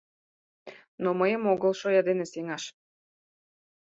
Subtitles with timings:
[1.03, 2.63] Но мыйым огыл шоя дене сеҥаш!